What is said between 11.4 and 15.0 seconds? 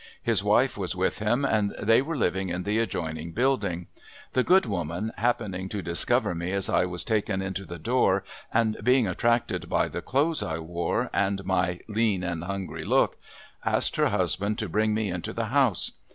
my "lean and hungry look," asked her husband to bring